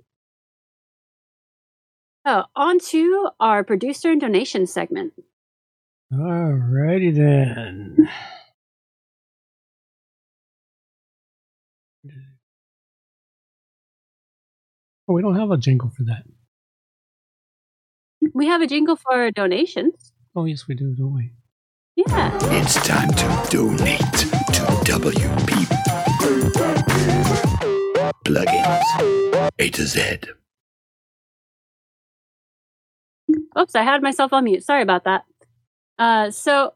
[2.31, 5.13] Oh, on to our producer and donation segment.
[6.13, 8.07] All righty then.
[15.07, 16.21] Oh, we don't have a jingle for that.
[18.35, 20.13] We have a jingle for donations.
[20.35, 21.31] Oh, yes, we do, don't we?
[21.95, 22.37] Yeah.
[22.51, 24.27] It's time to donate to
[24.85, 25.65] WP
[28.23, 30.19] Plugins A to Z.
[33.59, 34.63] Oops, I had myself on mute.
[34.63, 35.25] Sorry about that.
[35.97, 36.73] Uh, so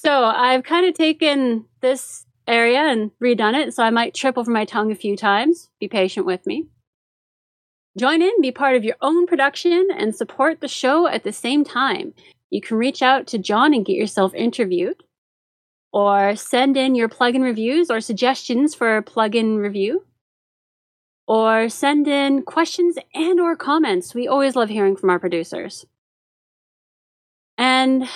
[0.00, 4.50] So I've kind of taken this area and redone it, so I might trip over
[4.50, 5.70] my tongue a few times.
[5.80, 6.68] Be patient with me.
[7.98, 11.64] Join in, be part of your own production, and support the show at the same
[11.64, 12.14] time.
[12.48, 15.02] You can reach out to John and get yourself interviewed,
[15.92, 20.04] or send in your plugin reviews or suggestions for a plugin review,
[21.28, 24.12] or send in questions and or comments.
[24.14, 25.84] We always love hearing from our producers.
[27.58, 28.08] And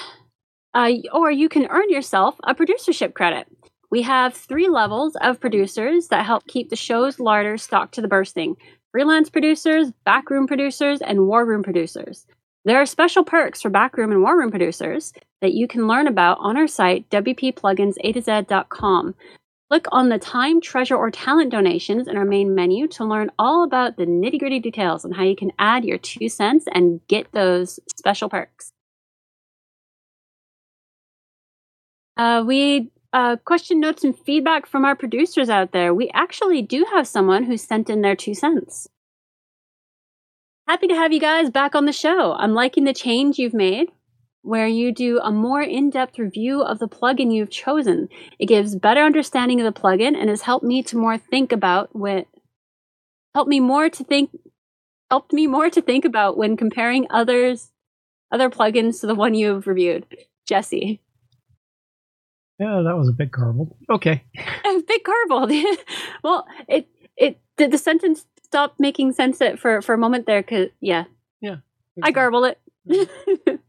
[0.75, 3.47] uh, or you can earn yourself a producership credit.
[3.91, 8.09] We have three levels of producers that help keep the show's larder stocked to the
[8.09, 8.57] bursting
[8.91, 12.27] freelance producers, backroom producers, and war room producers.
[12.65, 16.39] There are special perks for backroom and war room producers that you can learn about
[16.41, 19.15] on our site, wppluginsa2z.com.
[19.73, 23.65] Click on the time, treasure, or talent donations in our main menu to learn all
[23.65, 27.33] about the nitty gritty details on how you can add your two cents and get
[27.33, 28.75] those special perks.
[32.19, 35.95] Uh, we uh, question notes and feedback from our producers out there.
[35.95, 38.89] We actually do have someone who sent in their two cents.
[40.69, 42.35] Happy to have you guys back on the show.
[42.35, 43.89] I'm liking the change you've made
[44.43, 48.09] where you do a more in-depth review of the plugin you've chosen.
[48.39, 51.95] It gives better understanding of the plugin and has helped me to more think about
[51.95, 52.27] what
[53.35, 54.31] helped me more to think
[55.11, 57.71] helped me more to think about when comparing others
[58.33, 60.07] other plugins to the one you've reviewed.
[60.47, 61.01] Jesse.
[62.59, 63.75] Yeah, that was a bit garbled.
[63.91, 64.25] Okay.
[64.65, 65.53] a bit garbled.
[66.25, 70.69] well, it it did the sentence stop making sense for for a moment there cuz
[70.81, 71.05] yeah.
[71.41, 71.57] Yeah.
[72.03, 73.61] I garbled it.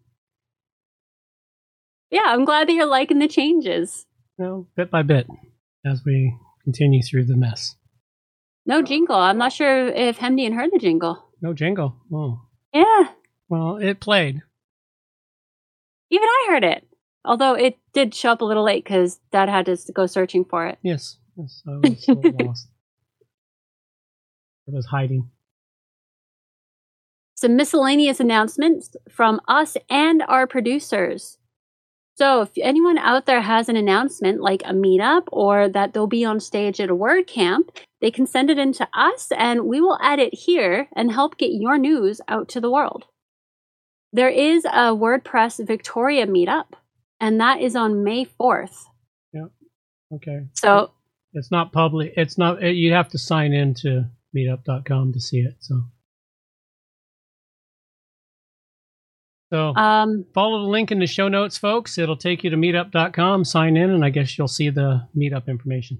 [2.13, 4.05] yeah, I'm glad that you're liking the changes.
[4.37, 5.25] Well, bit by bit
[5.83, 7.75] as we continue through the mess.
[8.67, 9.15] No jingle.
[9.15, 11.27] I'm not sure if Hemdian heard the jingle.
[11.41, 11.95] No jingle.
[12.13, 12.41] Oh.
[12.71, 13.09] Yeah.
[13.49, 14.43] Well, it played.
[16.11, 16.87] Even I heard it.
[17.25, 20.67] Although it did show up a little late because Dad had to go searching for
[20.67, 20.77] it.
[20.83, 21.17] Yes.
[21.35, 21.63] Yes.
[21.67, 22.67] I was so lost.
[24.67, 25.29] It was hiding.
[27.33, 31.39] Some miscellaneous announcements from us and our producers.
[32.15, 36.23] So, if anyone out there has an announcement like a meetup or that they'll be
[36.23, 39.97] on stage at a WordCamp, they can send it in to us and we will
[39.99, 43.05] add it here and help get your news out to the world.
[44.11, 46.73] There is a WordPress Victoria meetup,
[47.19, 48.85] and that is on May 4th.
[49.33, 49.47] Yeah.
[50.13, 50.45] Okay.
[50.53, 50.91] So,
[51.33, 52.13] it's not public.
[52.15, 54.05] It's not, you have to sign in to
[54.35, 55.55] meetup.com to see it.
[55.61, 55.81] So,
[59.53, 61.99] so um, follow the link in the show notes, folks.
[61.99, 65.99] It'll take you to meetup.com, sign in, and I guess you'll see the meetup information.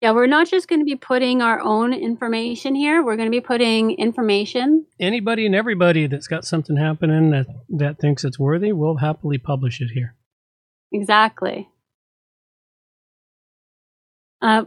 [0.00, 3.02] Yeah, we're not just going to be putting our own information here.
[3.02, 4.86] We're going to be putting information.
[5.00, 9.80] Anybody and everybody that's got something happening that, that thinks it's worthy, we'll happily publish
[9.80, 10.14] it here.
[10.92, 11.68] Exactly.
[14.40, 14.66] Uh,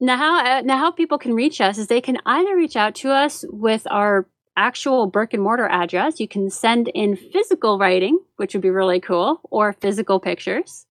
[0.00, 2.94] now, how uh, now how people can reach us is they can either reach out
[2.94, 4.26] to us with our
[4.58, 6.20] actual brick and mortar address.
[6.20, 10.84] You can send in physical writing, which would be really cool, or physical pictures.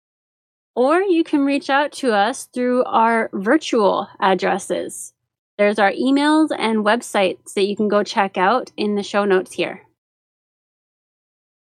[0.76, 5.14] Or you can reach out to us through our virtual addresses.
[5.58, 9.54] There's our emails and websites that you can go check out in the show notes
[9.54, 9.82] here.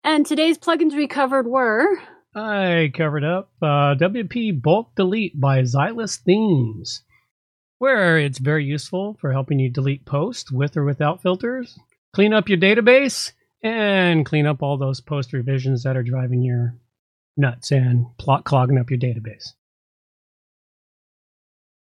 [0.03, 1.97] And today's plugins we covered were
[2.35, 7.03] I covered up uh, WP Bulk Delete by Xylus Themes,
[7.77, 11.77] where it's very useful for helping you delete posts with or without filters,
[12.13, 13.31] clean up your database,
[13.63, 16.75] and clean up all those post revisions that are driving your
[17.37, 19.53] nuts and plot clogging up your database.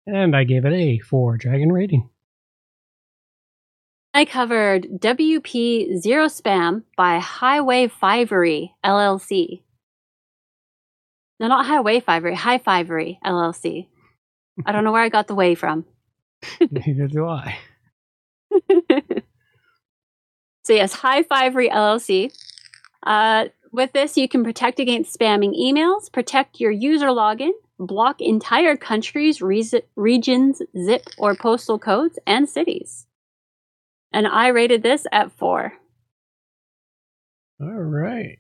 [0.06, 2.08] And I gave it a 4 dragon rating.
[4.14, 9.62] I covered WP Zero Spam by Highway Fivery LLC.
[11.40, 13.86] No, not Highway Fivery, Highfivery LLC.
[14.66, 15.86] I don't know where I got the way from.
[16.70, 17.56] Neither do I.
[20.62, 22.32] so, yes, Highfivery LLC.
[23.02, 28.76] Uh, with this, you can protect against spamming emails, protect your user login, block entire
[28.76, 33.06] countries, re- regions, zip or postal codes, and cities.
[34.12, 35.72] And I rated this at four.
[37.60, 38.38] All right.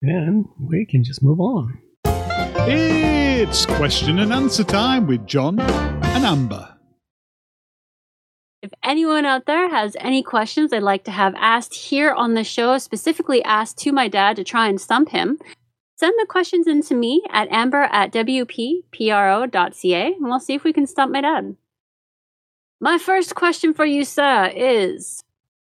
[0.00, 1.80] Then we can just move on.
[2.04, 6.79] It's question and answer time with John and Amber.
[8.62, 12.44] If anyone out there has any questions they'd like to have asked here on the
[12.44, 15.38] show, specifically asked to my dad to try and stump him,
[15.96, 20.74] send the questions in to me at amber at wppro.ca and we'll see if we
[20.74, 21.56] can stump my dad.
[22.82, 25.24] My first question for you, sir, is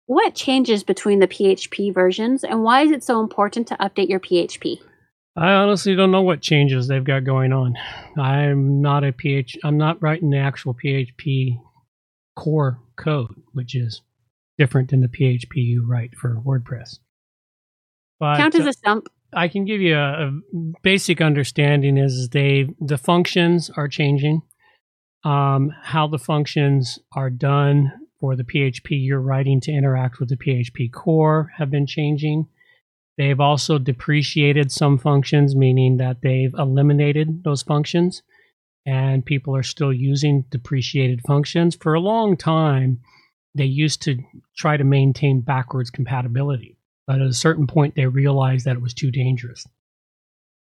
[0.07, 4.20] what changes between the PHP versions and why is it so important to update your
[4.20, 4.78] PHP?
[5.37, 7.74] I honestly don't know what changes they've got going on.
[8.16, 9.59] I'm not a PH.
[9.64, 11.61] I'm not writing the actual PHP
[12.37, 14.03] core code, which is
[14.59, 16.99] different than the PHP you write for WordPress.
[18.18, 19.09] But, Count as a stump.
[19.32, 20.41] I can give you a, a
[20.82, 21.99] basic understanding.
[21.99, 24.43] Is they the functions are changing.
[25.24, 30.37] Um, how the functions are done for the PHP you're writing to interact with the
[30.37, 32.47] PHP core have been changing.
[33.18, 38.22] They've also depreciated some functions, meaning that they've eliminated those functions,
[38.87, 41.74] and people are still using depreciated functions.
[41.74, 43.01] For a long time,
[43.55, 44.18] they used to
[44.57, 48.95] try to maintain backwards compatibility, but at a certain point, they realized that it was
[48.95, 49.66] too dangerous.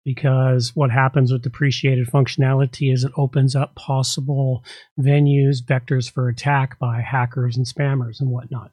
[0.05, 4.63] Because what happens with depreciated functionality is it opens up possible
[4.99, 8.71] venues, vectors for attack by hackers and spammers and whatnot.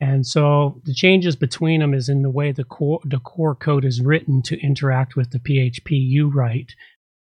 [0.00, 3.84] And so the changes between them is in the way the core the core code
[3.84, 6.74] is written to interact with the PHP you write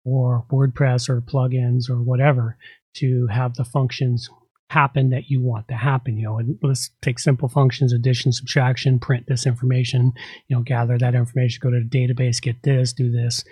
[0.04, 2.56] or WordPress or plugins or whatever
[2.94, 4.28] to have the functions
[4.70, 6.16] happen that you want to happen.
[6.16, 10.12] You know, and let's take simple functions, addition, subtraction, print this information,
[10.48, 13.44] you know, gather that information, go to the database, get this, do this,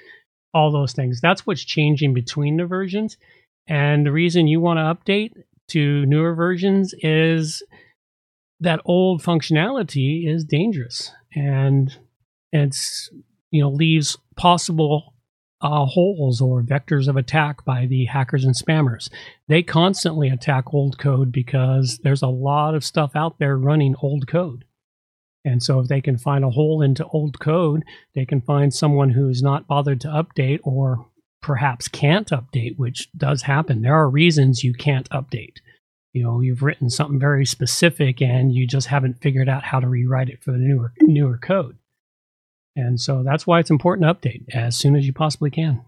[0.54, 1.20] all those things.
[1.20, 3.16] That's what's changing between the versions.
[3.66, 5.32] And the reason you want to update
[5.68, 7.62] to newer versions is
[8.60, 11.96] that old functionality is dangerous and
[12.52, 13.10] it's
[13.50, 15.14] you know leaves possible
[15.62, 19.08] uh, holes or vectors of attack by the hackers and spammers.
[19.48, 24.26] They constantly attack old code because there's a lot of stuff out there running old
[24.26, 24.64] code.
[25.44, 27.84] And so, if they can find a hole into old code,
[28.14, 31.06] they can find someone who's not bothered to update or
[31.40, 33.82] perhaps can't update, which does happen.
[33.82, 35.56] There are reasons you can't update
[36.12, 39.88] you know you've written something very specific and you just haven't figured out how to
[39.88, 41.76] rewrite it for the newer newer code
[42.74, 45.82] and so that's why it's important to update as soon as you possibly can.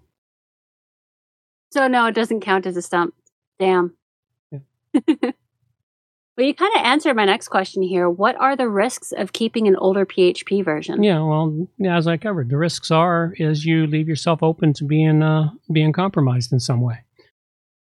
[1.72, 3.14] So no it doesn't count as a stump.
[3.59, 3.95] Damn.
[4.51, 4.61] Yeah.
[5.03, 8.09] well you kind of answered my next question here.
[8.09, 11.03] What are the risks of keeping an older php version?
[11.03, 15.22] Yeah well as i covered the risks are is you leave yourself open to being
[15.22, 16.99] uh, being compromised in some way.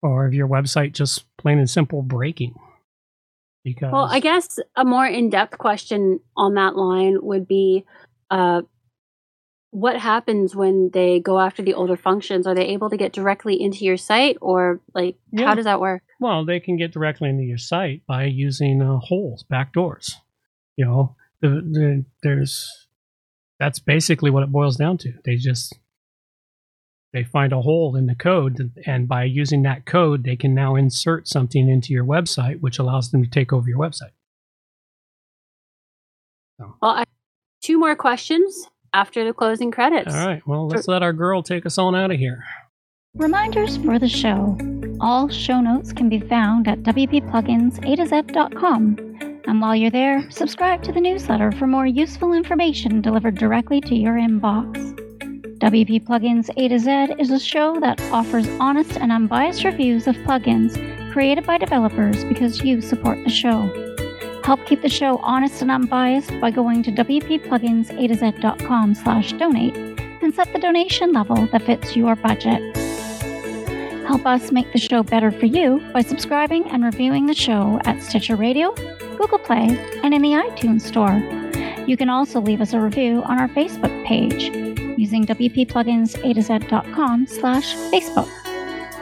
[0.03, 2.55] Or if your website just plain and simple breaking.
[3.65, 7.87] Because well i guess a more in-depth question on that line would be
[8.31, 8.63] uh,
[9.75, 12.47] what happens when they go after the older functions?
[12.47, 15.47] Are they able to get directly into your site or like yeah.
[15.47, 16.03] how does that work?
[16.21, 20.13] Well they can get directly into your site by using uh, holes backdoors
[20.77, 22.89] you know the, the, there's
[23.61, 25.13] that's basically what it boils down to.
[25.25, 25.79] They just
[27.13, 30.75] they find a hole in the code and by using that code they can now
[30.75, 34.13] insert something into your website which allows them to take over your website.
[36.59, 36.75] So.
[36.81, 37.05] well I,
[37.61, 40.15] two more questions after the closing credits.
[40.15, 42.43] All right well let's let our girl take us on out of here.
[43.17, 44.59] Reminders for the show.
[45.01, 48.97] All show notes can be found at wpplugins to z.com
[49.47, 53.95] and while you're there subscribe to the newsletter for more useful information delivered directly to
[53.95, 54.95] your inbox.
[55.59, 60.15] WP Plugins A to Z is a show that offers honest and unbiased reviews of
[60.17, 60.75] plugins
[61.13, 63.94] created by developers because you support the show.
[64.45, 69.75] Help keep the show honest and unbiased by going to wppluginsa slash donate
[70.21, 72.77] and set the donation level that fits your budget.
[74.07, 78.03] Help us make the show better for you by subscribing and reviewing the show at
[78.03, 78.75] Stitcher Radio,
[79.17, 81.23] Google Play, and in the iTunes Store.
[81.87, 84.55] You can also leave us a review on our Facebook page
[84.99, 88.29] using wppluginsa slash Facebook.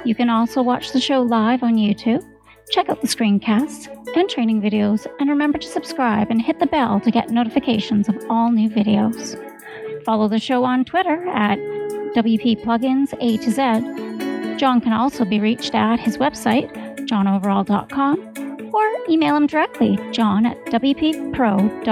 [0.05, 2.25] You can also watch the show live on YouTube,
[2.73, 6.99] check out the screencasts and training videos, and remember to subscribe and hit the bell
[7.01, 9.39] to get notifications of all new videos.
[10.05, 11.59] Follow the show on Twitter at
[12.15, 14.57] WPPluginsA to Z.
[14.59, 16.71] John can also be reached at his website,
[17.07, 21.83] johnoverall.com, or email him directly, john at wppro.ca.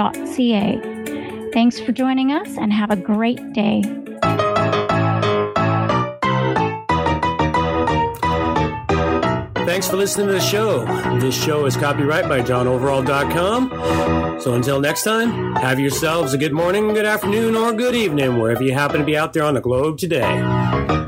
[1.53, 3.83] Thanks for joining us and have a great day.
[9.71, 10.83] Thanks for listening to the show.
[11.21, 14.41] This show is copyright by johnoverall.com.
[14.41, 18.61] So until next time, have yourselves a good morning, good afternoon, or good evening, wherever
[18.61, 20.99] you happen to be out there on the globe today.